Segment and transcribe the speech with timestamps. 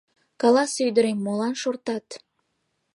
[0.41, 2.07] Каласе, ӱдырем, молан шортат?